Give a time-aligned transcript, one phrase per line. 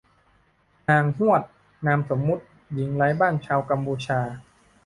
[0.89, 1.41] นางฮวด
[1.85, 4.19] นามสมมติ หญิงไร้บ้านชาวกัมพูชา